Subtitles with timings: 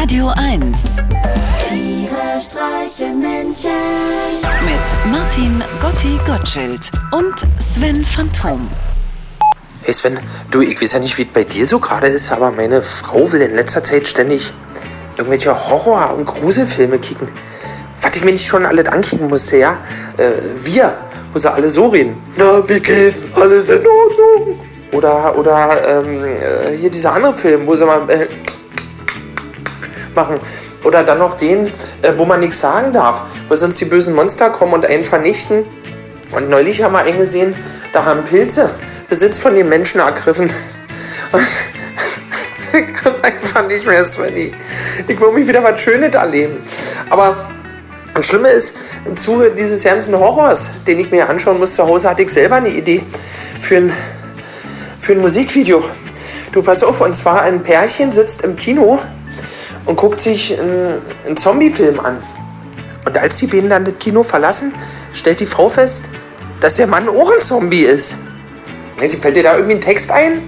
[0.00, 0.96] Radio 1
[1.68, 3.70] Tiere streichen Menschen.
[4.64, 8.66] mit Martin Gotti Gottschild und Sven Phantom.
[9.82, 10.18] Hey Sven,
[10.50, 13.30] du, ich weiß ja nicht, wie es bei dir so gerade ist, aber meine Frau
[13.30, 14.54] will in letzter Zeit ständig
[15.18, 17.28] irgendwelche Horror- und Gruselfilme kicken.
[18.00, 19.76] Was ich mir nicht schon alles ankicken musste, ja?
[20.16, 20.30] Äh,
[20.64, 20.96] wir,
[21.34, 22.16] wo sie alle so reden.
[22.36, 23.20] Na, wie geht's?
[23.34, 24.60] Alles in Ordnung?
[24.92, 28.28] Oder, oder, ähm, äh, hier dieser andere Film, wo sie mal, äh,
[30.14, 30.40] machen.
[30.84, 31.68] Oder dann noch den,
[32.02, 35.64] äh, wo man nichts sagen darf, wo sonst die bösen Monster kommen und einen vernichten.
[36.32, 37.54] Und neulich haben wir einen gesehen,
[37.92, 38.70] da haben Pilze
[39.08, 40.50] Besitz von den Menschen ergriffen.
[42.72, 44.54] Ich kann einfach nicht mehr, Svenny.
[45.08, 46.58] Ich will mich wieder was Schönes erleben.
[47.10, 47.50] Aber
[48.14, 52.08] das Schlimme ist, im Zuge dieses ganzen Horrors, den ich mir anschauen muss zu Hause,
[52.08, 53.02] hatte ich selber eine Idee
[53.58, 53.92] für ein,
[55.00, 55.82] für ein Musikvideo.
[56.52, 59.00] Du, pass auf, und zwar ein Pärchen sitzt im Kino
[59.90, 62.22] und guckt sich einen, einen Zombie-Film an.
[63.04, 64.72] Und als die beiden dann das Kino verlassen,
[65.12, 66.04] stellt die Frau fest,
[66.60, 68.16] dass der Mann auch ein Zombie ist.
[68.96, 70.42] Fällt dir da irgendwie ein Text ein?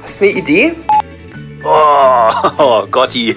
[0.00, 0.76] Hast du eine Idee?
[1.64, 3.36] Oh, oh Gotti,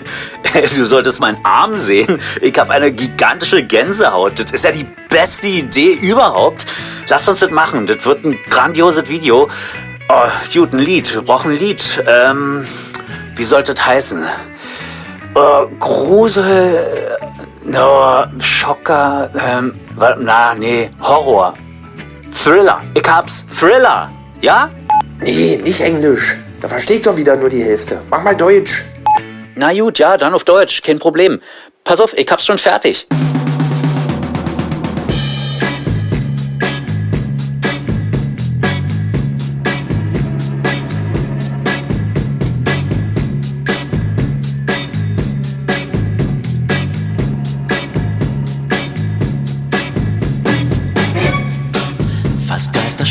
[0.76, 2.20] du solltest meinen Arm sehen.
[2.40, 4.40] Ich habe eine gigantische Gänsehaut.
[4.40, 6.68] Das ist ja die beste Idee überhaupt.
[7.10, 7.88] Lass uns das machen.
[7.88, 9.50] Das wird ein grandioses Video.
[10.08, 11.16] Oh, gut, ein Lied.
[11.16, 12.04] Wir brauchen ein Lied.
[12.06, 12.64] Ähm,
[13.36, 14.24] wie sollte das heißen?
[15.34, 17.18] Oh, Grusel.
[17.64, 19.30] No, Schocker.
[19.40, 19.80] Ähm,
[20.20, 21.54] na, nee, Horror.
[22.34, 22.82] Thriller.
[22.94, 23.46] Ich hab's.
[23.48, 24.10] Thriller.
[24.42, 24.70] Ja?
[25.22, 26.38] Nee, nicht Englisch.
[26.60, 28.02] Da verstehe ich doch wieder nur die Hälfte.
[28.10, 28.84] Mach mal Deutsch.
[29.56, 31.40] Na gut, ja, dann auf Deutsch, kein Problem.
[31.84, 33.08] Pass auf, ich hab's schon fertig.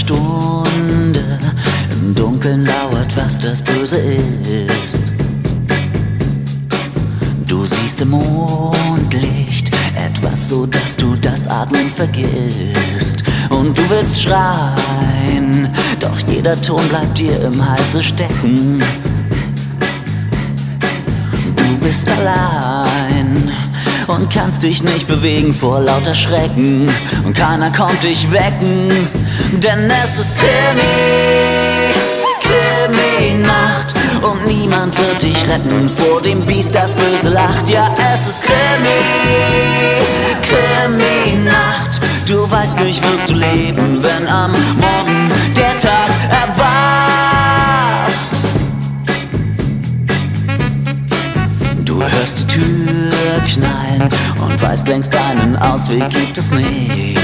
[0.00, 1.38] Geisterstunde,
[1.90, 5.04] im Dunkeln lauert, was das Böse ist.
[7.46, 13.22] Du siehst im Mondlicht etwas, so dass du das Atmen vergisst.
[13.50, 15.68] Und du willst schreien,
[15.98, 18.82] doch jeder Ton bleibt dir im Halse stecken.
[21.56, 22.79] Du bist allein
[24.10, 26.90] und kannst dich nicht bewegen vor lauter Schrecken.
[27.24, 28.90] Und keiner kommt dich wecken,
[29.52, 30.82] denn es ist Krimi,
[32.42, 33.94] Krimi-Nacht.
[34.22, 37.68] Und niemand wird dich retten vor dem Biest, das böse lacht.
[37.68, 39.00] Ja, es ist Krimi,
[40.42, 42.00] Krimi-Nacht.
[42.26, 47.00] Du weißt nicht, wirst du leben, wenn am Morgen der Tag erwacht.
[51.84, 52.79] Du hörst die Tür
[53.54, 54.08] knallen
[54.40, 57.18] und weißt längst einen Ausweg gibt es nicht.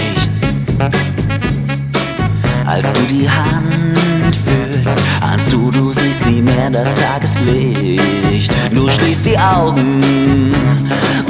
[2.66, 8.52] Als du die Hand fühlst, ahnst du, du siehst nie mehr das Tageslicht.
[8.72, 10.52] Du schließt die Augen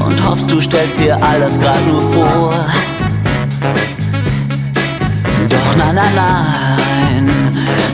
[0.04, 2.54] und hoffst, du stellst dir all das grad nur vor.
[5.48, 7.30] Doch nein, nein, nein,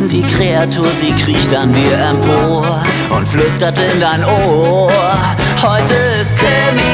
[0.08, 4.90] die Kreatur, sie kriecht an dir empor und flüstert in dein Ohr.
[5.62, 6.91] Heute ist Krimi,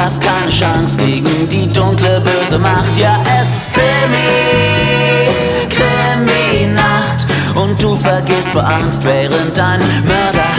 [0.00, 2.96] hast keine Chance gegen die dunkle, böse Macht.
[2.96, 5.28] Ja, es ist Krimi,
[5.68, 10.50] Krimi-Nacht und du vergisst vor Angst, während dein Mörder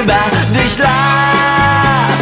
[0.00, 0.20] über
[0.54, 2.18] dich lacht.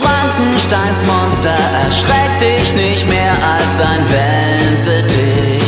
[0.00, 5.59] Frankensteins Monster erschreckt dich nicht mehr als ein Wellensittich.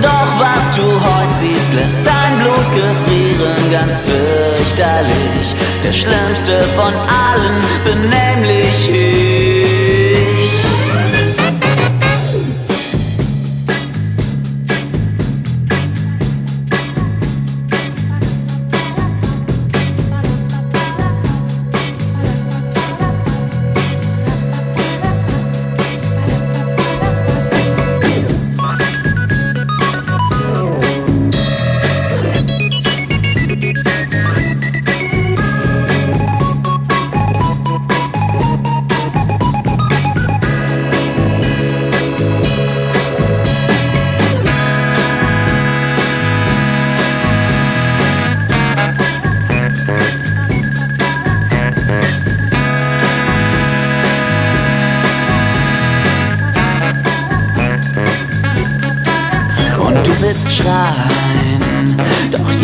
[0.00, 5.54] Doch was du heute siehst, lässt dein Blut gefrieren, ganz fürchterlich.
[5.82, 9.31] Der schlimmste von allen, benehmlich ich.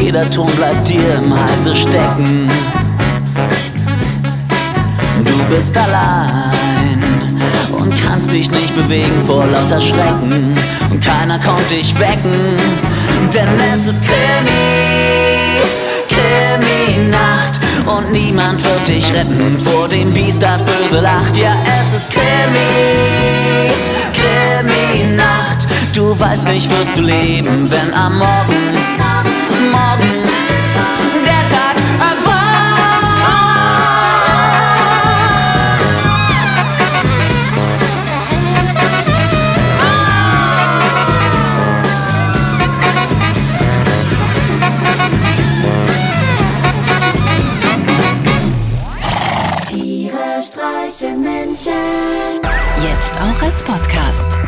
[0.08, 2.48] Jeder Ton bleibt dir im Halse stecken.
[5.22, 7.02] Du bist allein
[7.72, 10.54] und kannst dich nicht bewegen vor lauter Schrecken.
[10.90, 12.56] Und keiner kommt dich wecken,
[13.34, 15.60] denn es ist Krimi,
[16.08, 17.60] Krimi-Nacht.
[17.84, 21.36] Und niemand wird dich retten vor dem Biest, das böse lacht.
[21.36, 23.17] Ja, es ist Krimi.
[25.94, 28.74] Du weißt nicht, wirst du leben, wenn am Morgen,
[29.72, 30.22] morgen
[31.24, 32.38] der Tag erwacht.
[49.68, 51.72] Tiere streichen Menschen.
[52.80, 54.47] Jetzt auch als Podcast.